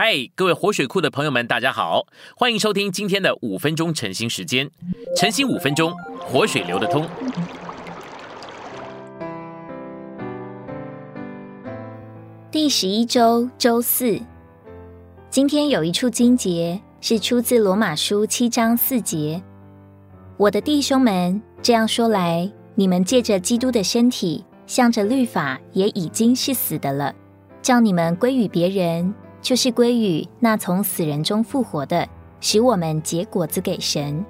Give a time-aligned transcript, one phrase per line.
[0.00, 2.06] 嗨，各位活水库的朋友们，大家好，
[2.36, 4.70] 欢迎收听今天的五分钟晨兴时间。
[5.16, 7.04] 晨兴五分钟，活水流得通。
[12.48, 14.20] 第十一周周四，
[15.30, 19.42] 今天有一处经节是出自罗马书七章四节。
[20.36, 27.12] 我的弟兄们，这样说来，你们借着基督的身体，向着律法也已经是死的了，
[27.60, 29.12] 叫你们归于别人。
[29.40, 32.08] 就是归于那从死人中复活的，
[32.40, 34.24] 使我们结果子给神。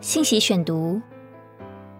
[0.00, 1.00] 信息选读：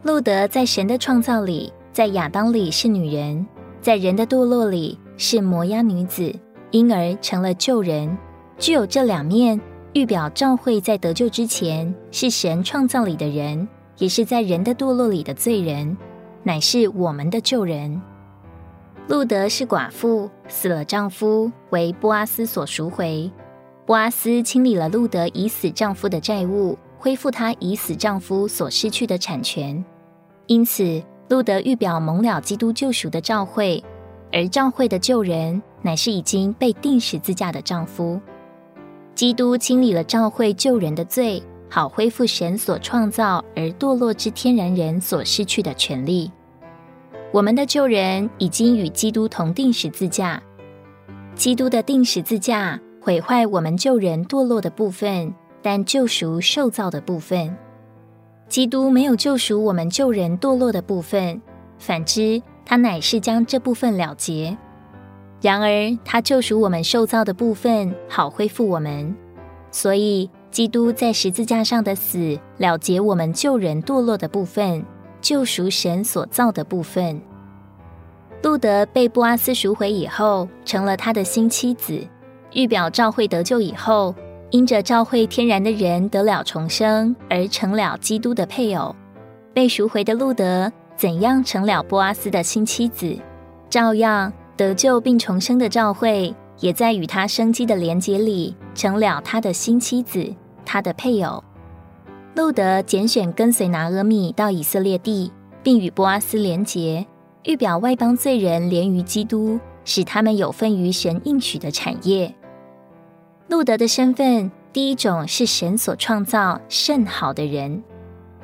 [0.03, 3.47] 路德在神的创造里，在亚当里是女人，
[3.81, 6.35] 在人的堕落里是摩押女子，
[6.71, 8.17] 因而成了救人。
[8.59, 9.61] 具有这两面，
[9.93, 13.69] 预表召会在得救之前是神创造里的人，
[13.99, 15.97] 也是在人的堕落里的罪人，
[16.43, 18.01] 乃是我们的救人。
[19.09, 23.31] 路德是寡妇，死了丈夫，为波阿斯所赎回。
[23.87, 29.83] 波阿斯清理了路德已死丈夫的债务，恢复她已死丈夫所失去的产权。
[30.47, 33.83] 因此，路德预表蒙了基督救赎的召会，
[34.31, 38.21] 而召会的救人乃是已经被钉十字架的丈夫。
[39.15, 46.31] 基督清理了召会救人的罪，好恢复神所创造而堕落之天然人所失去的权利。
[47.31, 50.43] 我们的旧人已经与基督同定十字架，
[51.35, 57.55] 基督的定十字架毁坏我们旧人堕落的部分，但救赎受造的部分。
[58.49, 61.43] 基督没有救赎我们旧人堕落的部分，
[61.79, 64.57] 反之，他乃是将这部分了结。
[65.43, 69.15] 然而，他救赎我们受造的部分，好恢复我们。
[69.71, 74.83] 所以，基督在十字架上的死了结我们旧人堕落的部分。
[75.21, 77.21] 救赎神所造的部分。
[78.43, 82.01] 路德被布阿斯赎回以后，成了他的新妻子，
[82.53, 84.15] 预表召会得救以后，
[84.51, 88.95] 因着召会天然的人得了重生，而成了基督的配偶。
[89.53, 93.17] 被赎回的路德怎样成了波阿斯的新妻子，
[93.69, 100.33] 照样得救并重生的召会，也在与他生机的连结里，成了他的新妻子，
[100.65, 101.43] 他的配偶。
[102.39, 107.05] 路德拣选跟随拿阿密到以色列地，并与波阿斯连结，
[107.43, 112.33] 预表外邦罪人连于基督，使他们有份于神应许的产业。
[113.49, 117.83] 路德的身份，第一种是神所创造甚好的人；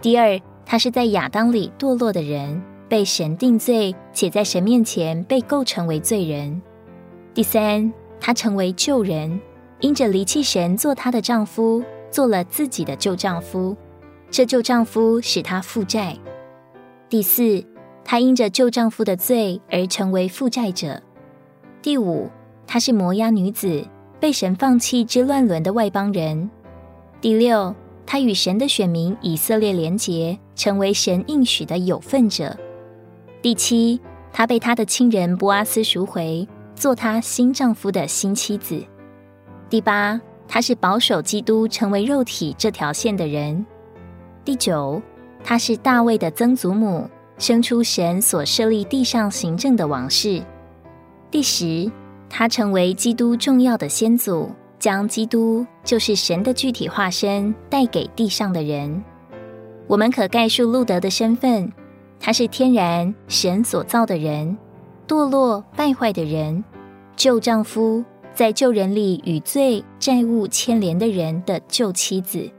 [0.03, 6.61] 第二，他是在亚当里堕落的人，被神定罪，且在神面前被构成为罪人；
[7.33, 9.41] 第三，他成为旧人，
[9.79, 13.77] 因着离弃神做他的丈夫，做了自己的旧丈夫。
[14.35, 16.19] 这旧丈夫使她负债。
[17.09, 17.65] 第四，
[18.05, 21.01] 她因着旧丈夫的罪而成为负债者。
[21.81, 22.29] 第五，
[22.67, 23.87] 她是摩押女子，
[24.19, 26.51] 被神放弃之乱伦的外邦人。
[27.21, 27.73] 第六，
[28.05, 32.57] 她与神的选民以色列连结，成为神应许的有份者。
[33.41, 34.01] 第七，
[34.33, 38.83] 她被她的亲人波阿斯赎回，做她新丈夫的新妻子。
[39.71, 43.65] 第八，她是保守基督成为肉体这条线的人。
[44.45, 45.01] 第九，
[45.43, 50.43] 她是大卫的曾祖母，生出神所设立地上行政的王室。
[51.31, 51.91] 第十，
[52.29, 59.03] 她成为基督重要的先祖，将基督就是神的具体化身带给地上的人。
[59.87, 61.73] 我们可概述路德的身份：
[62.21, 64.57] 他是天然神所造的人，
[65.09, 66.63] 堕落败坏的人，
[67.17, 68.05] 旧丈夫，
[68.35, 72.51] 在旧人里与罪债务牵连的人的旧妻子。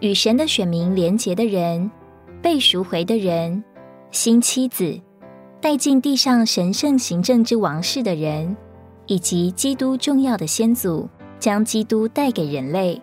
[0.00, 1.90] 与神的选民连结的人，
[2.40, 3.62] 被赎回的人，
[4.10, 4.98] 新妻子，
[5.60, 8.56] 带进地上神圣行政之王室的人，
[9.06, 11.06] 以及基督重要的先祖，
[11.38, 13.00] 将基督带给人类。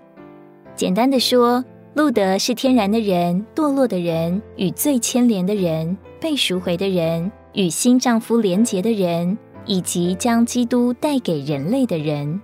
[0.75, 1.63] 简单的说，
[1.94, 9.38] 路德是天然的人，堕落的人，与最牵连的人，被赎回的人，与新丈夫连结的人，
[9.68, 12.41] 以及将基督带给人类的人。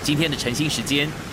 [0.00, 1.08] 今天的晨兴时间，